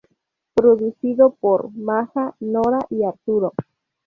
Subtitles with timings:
[0.55, 3.53] Producido por: Maja, Nora y Arturo.